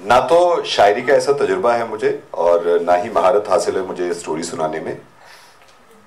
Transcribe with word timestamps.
ना 0.00 0.20
तो 0.30 0.62
शायरी 0.66 1.02
का 1.02 1.12
ऐसा 1.14 1.32
तजुर्बा 1.34 1.72
है 1.74 1.88
मुझे 1.88 2.10
और 2.34 2.68
ना 2.80 2.94
ही 2.94 3.10
महारत 3.10 3.44
हासिल 3.48 3.76
है 3.76 3.82
मुझे 3.86 4.12
स्टोरी 4.14 4.42
सुनाने 4.44 4.80
में। 4.80 4.96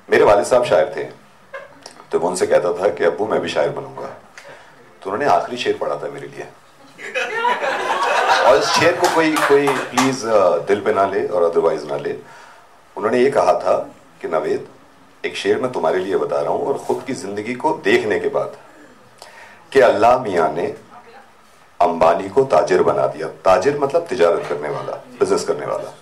मेरे 0.09 0.23
वाले 0.23 0.43
साहब 0.45 0.65
शायर 0.65 0.93
थे 0.95 1.04
तो 2.11 2.20
मैं 2.20 2.27
उनसे 2.27 2.47
कहता 2.47 2.71
था 2.73 2.88
कि 2.89 3.04
अबू 3.05 3.25
मैं 3.27 3.39
भी 3.41 3.50
शायर 3.50 3.70
बनूँगा। 3.70 4.07
तो 5.02 5.09
उन्होंने 5.11 5.25
आखिरी 5.31 5.57
शेर 5.57 5.77
पढ़ा 5.77 5.95
था 5.95 6.09
मेरे 6.09 6.27
लिए। 6.27 6.47
और 8.45 8.57
इस 8.57 8.65
शेर 8.70 8.95
को 9.00 9.15
कोई 9.15 9.36
कोई 9.38 9.68
प्लीज़ 9.68 10.25
दिल 10.68 10.82
पे 10.82 10.93
ना 10.93 11.05
ले 11.07 11.25
और 11.27 11.43
अदरवाइज़ 11.43 11.86
ना 11.88 11.98
ले। 11.98 12.16
उन्होंने 12.96 13.20
ये 13.20 13.30
कहा 13.32 13.54
था 13.59 13.77
कि, 14.21 14.27
नवेद, 14.27 14.68
एक 15.23 15.36
शेर 15.36 15.59
मैं 15.61 15.71
तुम्हारे 15.71 16.00
लिए 16.00 16.18
बता 16.18 16.41
रहा 16.41 16.52
हूँ 16.52 16.66
और 16.68 16.77
खुद 16.77 17.04
की 17.07 17.14
ज़िंदगी 17.14 17.54
को 17.55 17.73
देखने 17.86 18.20
के 18.20 18.30
बाद 18.30 18.55
कि 19.71 19.80
अल्लाह 19.80 20.20
मियाँ 20.23 20.52
ने 20.54 20.68
अंबानी 21.80 22.30
को 22.30 22.43
ताजिर 22.43 22.84
बना 22.84 23.05
दिया। 23.08 23.27
ताजिर 23.45 23.77
मतलब 23.80 24.05
तिजारत 24.05 24.45
करने 24.49 24.70
वाला 24.70 24.94
बिज़नेस 25.20 25.44
करने 25.44 25.66
वाला। 25.66 25.94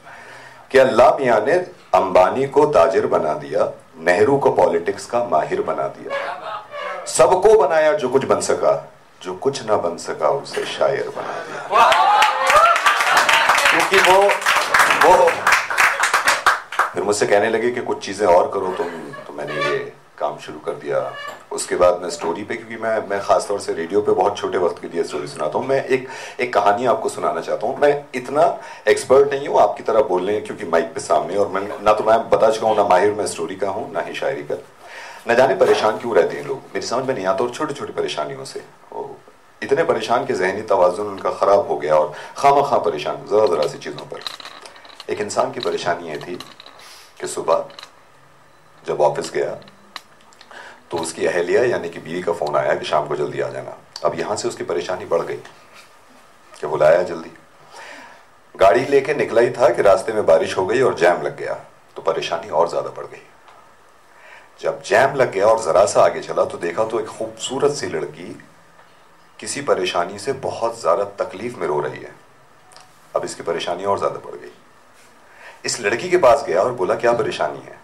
कि 0.71 0.77
अल्लाह 0.77 1.17
मियाँ 1.17 1.39
ने 1.41 1.53
अंबानी 1.95 2.47
को 2.47 2.65
ताजिर 2.65 3.05
बना 3.07 3.33
दिया, 3.33 3.71
नेहरू 3.99 4.37
को 4.37 4.51
पॉलिटिक्स 4.51 5.05
का 5.05 5.23
माहिर 5.23 5.61
बना 5.61 5.87
दिया। 5.87 6.09
सबको 7.07 7.57
बनाया 7.59 7.93
जो 7.93 8.09
कुछ 8.09 8.25
बन 8.25 8.41
सका, 8.41 8.73
जो 9.21 9.33
कुछ 9.33 9.65
ना 9.65 9.77
बन 9.77 9.97
सका 9.97 10.29
उसे 10.29 10.65
शायर 10.65 11.09
बना 11.15 11.35
दिया। 11.43 11.91
क्योंकि 13.69 14.11
वो 14.11 14.19
वो 15.03 15.29
फिर 16.93 17.03
मुझसे 17.03 17.25
कहने 17.25 17.49
लगे 17.49 17.71
कि 17.71 17.81
कुछ 17.81 18.05
चीज़ें 18.05 18.27
और 18.27 18.47
करो 18.47 18.73
तुम 18.77 18.89
तो 19.27 19.33
मैंने 19.33 19.53
ये 19.53 19.93
काम 20.17 20.37
शुरू 20.39 20.59
कर 20.59 20.73
दिया। 20.75 20.99
उसके 21.51 21.75
बाद 21.75 21.99
मैं 22.01 22.09
स्टोरी 22.09 22.43
पे, 22.43 22.55
क्योंकि 22.55 22.75
मैं 22.77 23.07
मैं 23.07 23.19
खासतौर 23.21 23.59
से 23.59 23.73
रेडियो 23.73 24.01
पे 24.01 24.11
बहुत 24.11 24.37
छोटे 24.37 24.57
वक्त 24.57 24.81
के 24.81 24.87
लिए 24.87 25.03
स्टोरी 25.03 25.27
सुनाता 25.27 25.57
हूँ। 25.59 25.67
मैं 25.67 25.83
एक 25.85 26.07
एक 26.39 26.53
कहानी 26.53 26.85
आपको 26.85 27.09
सुनाना 27.09 27.41
चाहता 27.41 27.67
हूँ। 27.67 27.77
मैं 27.79 27.91
इतना 28.15 28.45
एक्सपर्ट 28.87 29.33
नहीं 29.33 29.47
हूँ, 29.47 29.59
आपकी 29.61 29.83
तरह 29.83 30.01
बोलने 30.03 30.39
क्योंकि 30.41 30.65
माइक 30.65 30.93
पे 30.93 30.99
सामने 31.01 31.35
और 31.35 31.47
मैं, 31.49 31.61
ना 31.83 31.93
तो 31.93 32.03
मैं 32.03 32.17
बता 32.29 32.49
चुका 32.51 32.67
हूँ, 32.67 32.75
ना 32.77 32.83
माहिर 32.85 33.13
मैं 33.13 33.27
स्टोरी 33.27 33.55
का 33.55 33.69
हूँ, 33.69 33.91
ना 33.93 34.01
ही 34.01 34.13
शायरी 34.15 34.43
का। 34.43 34.55
न 35.27 35.35
जाने 35.35 35.55
परेशान 35.55 35.97
क्यों 35.97 36.15
रहते 36.15 36.37
हैं 36.37 36.45
लोग। 36.47 36.57
मेरी 36.73 36.87
समझ 36.87 37.05
में 37.05 37.13
नहीं 37.13 37.25
आता, 37.25 37.43
और 37.43 37.51
छोटी 37.51 37.73
छोटी 37.73 37.93
परेशानियों 37.93 38.45
से। 38.45 38.63
इतने 39.61 39.83
परेशान 39.83 40.25
के 40.25 40.33
जहनी 40.33 40.61
तोज़ुन 40.63 41.07
उनका 41.07 41.31
ख़राब 41.31 41.67
हो 41.67 41.77
गया, 41.77 41.95
और 41.95 42.13
खामा 42.37 42.61
खा 42.69 42.77
परेशान 42.79 43.25
ज़रा 43.29 43.45
ज़रा 43.45 43.67
सी 43.67 43.77
चीज़ों 43.77 44.05
पर। 44.11 45.11
एक 45.13 45.21
इंसान 45.21 45.51
की 45.51 45.59
परेशानी 45.59 46.09
ये 46.09 46.17
थी 46.17 46.35
कि 47.21 47.27
सुबह 47.27 47.65
जब 48.83 49.01
ऑफ़िस 49.01 49.31
गया 49.33 49.57
तो 50.91 50.97
उसकी 50.97 51.25
अहलिया, 51.25 51.63
यानी 51.63 51.89
कि 51.89 51.99
बीवी 51.99 52.21
का 52.21 52.33
फ़ोन 52.33 52.55
आया 52.55 52.75
कि 52.75 52.85
शाम 52.85 53.07
को 53.07 53.15
जल्दी 53.15 53.41
आ 53.41 53.49
जाना। 53.49 53.77
अब 54.05 54.19
यहाँ 54.19 54.35
से 54.35 54.47
उसकी 54.47 54.63
परेशानी 54.63 55.05
बढ़ 55.05 55.21
गई। 55.21 55.39
कि 56.53 56.67
बुलाया 56.67 57.01
जल्दी? 57.03 57.31
गाड़ी 58.55 58.85
लेके 58.85 59.13
निकला 59.13 59.41
ही 59.41 59.49
था 59.51 59.69
कि 59.69 59.81
रास्ते 59.81 60.13
में 60.13 60.25
बारिश 60.25 60.57
हो 60.57 60.65
गई 60.65 60.81
और 60.81 60.95
जैम 60.99 61.21
लग 61.21 61.37
गया 61.37 61.53
तो 61.95 62.01
परेशानी 62.01 62.49
और 62.49 62.69
ज़्यादा 62.69 62.89
बढ़ 62.91 63.05
गई। 63.05 63.21
जब 64.61 64.81
जैम 64.81 65.15
लग 65.15 65.31
गया 65.31 65.47
और 65.47 65.61
ज़रा 65.61 65.85
सा 65.85 66.01
आगे 66.01 66.21
चला 66.21 66.45
तो 66.45 66.57
देखा 66.57 66.85
तो 66.85 66.99
एक 66.99 67.07
खूबसूरत 67.07 67.71
सी 67.71 67.87
लड़की 67.87 68.29
किसी 69.39 69.61
परेशानी 69.61 70.19
से 70.19 70.33
बहुत 70.41 70.79
ज़्यादा 70.81 71.03
तकलीफ़ 71.19 71.57
में 71.59 71.67
रो 71.67 71.79
रही 71.79 71.99
है। 71.99 72.15
अब 73.15 73.25
इसकी 73.25 73.43
परेशानी 73.43 73.85
और 73.85 73.97
ज़्यादा 73.97 74.19
बढ़ 74.19 74.35
गई। 74.35 74.51
इस 75.65 75.79
लड़की 75.81 76.09
के 76.09 76.17
पास 76.17 76.43
गया 76.47 76.61
और 76.61 76.71
बोला, 76.73 76.95
क्या 76.95 77.13
परेशानी 77.13 77.59
है? 77.59 77.79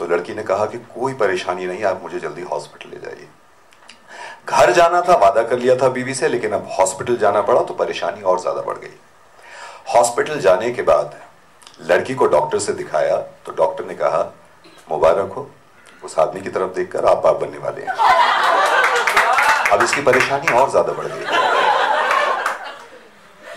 तो 0.00 0.06
लड़की 0.06 0.34
ने 0.34 0.42
कहा 0.42 0.66
कि 0.66 0.78
कोई 0.90 1.14
परेशानी 1.14 1.66
नहीं, 1.66 1.82
आप 1.84 2.02
मुझे 2.02 2.18
जल्दी 2.20 2.42
हॉस्पिटल 2.42 2.90
ले 2.90 3.00
जाइए। 3.00 3.28
घर 4.48 4.70
जाना 4.72 5.00
था, 5.00 5.14
वादा 5.16 5.42
कर 5.42 5.58
लिया 5.58 5.74
था 5.76 5.88
बीवी 5.88 6.14
से, 6.14 6.28
लेकिन 6.28 6.52
अब 6.52 6.68
हॉस्पिटल 6.78 7.16
जाना 7.18 7.40
पड़ा 7.42 7.62
तो 7.62 7.74
परेशानी 7.74 8.22
और 8.22 8.40
ज़्यादा 8.40 8.62
बढ़ 8.62 8.78
गई। 8.78 8.94
हॉस्पिटल 9.88 10.40
जाने 10.40 10.70
के 10.70 10.82
बाद 10.82 11.16
लड़की 11.82 12.14
को 12.14 12.26
डॉक्टर 12.26 12.58
से 12.58 12.72
दिखाया 12.72 13.16
तो 13.46 13.52
डॉक्टर 13.54 13.84
ने 13.84 13.94
कहा, 13.94 14.22
मुबारक 14.90 15.32
हो, 15.32 15.48
उस 16.04 16.18
आदमी 16.18 16.40
की 16.40 16.48
तरफ़ 16.48 16.74
देखकर 16.74 17.04
आप 17.06 17.22
बाप 17.24 17.40
बनने 17.40 17.58
वाले 17.58 17.82
हैं। 17.82 17.94
अब 19.72 19.82
इसकी 19.82 20.02
परेशानी 20.02 20.52
और 20.52 20.70
ज़्यादा 20.70 20.92
बढ़ 20.92 21.06
गई। 21.06 21.24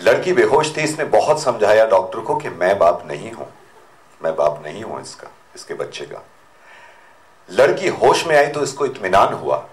लड़की 0.03 0.33
बेहोश 0.33 0.75
थी, 0.77 0.81
इसने 0.81 1.05
बहुत 1.15 1.41
समझाया 1.41 1.85
डॉक्टर 1.87 2.19
को 2.19 2.35
कि 2.35 2.49
मैं 2.51 2.77
बाप 2.79 3.03
नहीं 3.07 3.31
हूँ, 3.31 3.47
मैं 4.21 4.35
बाप 4.35 4.61
नहीं 4.65 4.83
हूँ 4.83 5.01
इसका, 5.01 5.27
इसके 5.55 5.73
बच्चे 5.75 6.05
का। 6.05 6.23
लड़की 7.49 7.87
होश 7.89 8.25
में 8.27 8.35
आई 8.37 8.47
तो 8.47 8.63
इसको 8.63 8.85
इतमान 8.85 9.33
हुआ। 9.35 9.65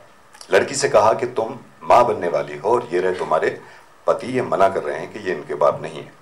लड़की 0.53 0.75
से 0.75 0.89
कहा 0.89 1.13
कि 1.13 1.27
तुम 1.29 1.59
माँ 1.83 2.05
बनने 2.07 2.29
वाली 2.29 2.57
हो 2.59 2.71
और 2.71 2.89
ये 2.93 3.01
रहे 3.01 3.15
तुम्हारे 3.15 3.59
पति 4.07 4.27
ये 4.27 4.43
मना 4.45 4.69
कर 4.69 4.83
रहे 4.83 4.99
हैं 4.99 5.13
कि 5.13 5.19
ये 5.19 5.35
इनके 5.35 5.55
बाप 5.57 5.83
नहीं 5.83 5.99
है। 5.99 6.13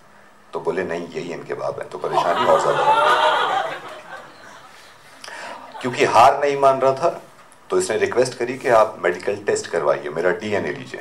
तो 0.53 0.60
बोले, 0.60 0.82
नहीं, 0.84 1.06
यही 1.06 1.32
इनके 1.32 1.54
बाप 1.54 1.78
है 1.78 1.88
तो 1.88 1.98
परेशानी 1.98 2.47
और 2.47 2.60
ज़्यादा 2.60 2.82
क्योंकि 5.81 6.04
हार 6.06 6.41
नहीं 6.41 6.56
मान 6.60 6.81
रहा 6.81 6.92
था 6.94 7.20
तो 7.70 7.78
इसने 7.78 7.97
रिक्वेस्ट 7.98 8.34
करी 8.34 8.56
कि 8.58 8.69
आप 8.70 8.97
मेडिकल 9.00 9.37
टेस्ट 9.47 9.66
करवाइए, 9.66 10.08
मेरा 10.08 10.31
डीएनए 10.32 10.72
लीजिए। 10.72 11.00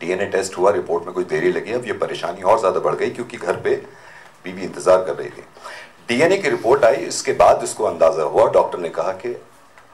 डीएनए 0.00 0.26
टेस्ट 0.26 0.56
हुआ, 0.58 0.70
रिपोर्ट 0.72 1.04
में 1.04 1.12
कुछ 1.14 1.26
देरी 1.26 1.52
लगी, 1.52 1.72
अब 1.72 1.84
ये 1.86 1.92
परेशानी 1.94 2.42
और 2.42 2.58
ज़्यादा 2.58 2.80
बढ़ 2.80 2.94
गई 2.94 3.10
क्योंकि 3.10 3.36
घर 3.36 3.56
पे 3.56 3.74
बीबी 4.44 4.62
इंतज़ार 4.62 5.04
कर 5.04 5.14
रही 5.14 5.28
थी। 5.28 5.44
डीएनए 6.10 6.36
की 6.36 6.48
रिपोर्ट 6.48 6.84
आई, 6.84 6.94
इसके 6.94 7.32
बाद 7.32 7.60
इसको 7.62 7.84
अंदाज़ा 7.84 8.22
हुआ, 8.22 8.46
डॉक्टर 8.52 8.78
ने 8.78 8.88
कहा 8.88 9.10
कि 9.14 9.34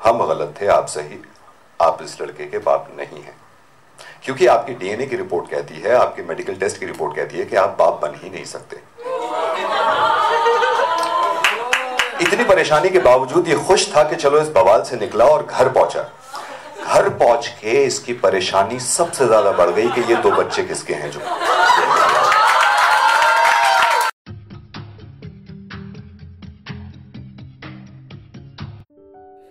हम 0.04 0.26
गलत 0.26 0.54
थे 0.60 0.66
आप 0.66 0.86
सही, 0.88 1.18
आप 1.80 1.98
इस 2.02 2.20
लड़के 2.20 2.44
के 2.46 2.58
बाप 2.58 2.86
नहीं 2.98 3.22
हैं। 3.22 3.34
क्योंकि 4.24 4.46
आपकी 4.46 4.74
डीएनए 4.74 5.06
की 5.06 5.16
रिपोर्ट 5.16 5.50
कहती 5.50 5.80
है, 5.80 5.94
आपके 5.94 6.22
मेडिकल 6.22 6.54
टेस्ट 6.54 6.78
की 6.80 6.86
रिपोर्ट 6.86 7.16
कहती 7.16 7.38
है 7.38 7.44
कि 7.44 7.56
आप 7.56 7.76
बाप 7.78 8.00
बन 8.02 8.14
ही 8.22 8.30
नहीं 8.30 8.44
सकते। 8.44 8.76
इतनी 12.24 12.44
परेशानी 12.44 12.90
के 12.90 12.98
बावजूद 13.00 13.48
ये 13.48 13.56
खुश 13.66 13.86
था 13.96 14.02
कि 14.02 14.16
चलो 14.16 14.40
इस 14.40 14.48
बवाल 14.50 14.82
से 14.82 14.96
निकला 14.96 15.24
और 15.26 15.46
घर 15.46 15.68
पहुँचा। 15.68 16.08
घर 16.84 17.08
पहुँच 17.10 17.48
के 17.60 17.82
इसकी 17.84 18.12
परेशानी 18.24 18.80
सबसे 18.80 19.26
ज़्यादा 19.26 19.52
बढ़ 19.52 19.70
गई 19.70 19.88
कि 19.90 20.12
ये 20.12 20.16
दो 20.22 20.30
बच्चे 20.32 20.62
किसके 20.64 20.94
हैं 20.94 21.10
जो? 21.10 21.20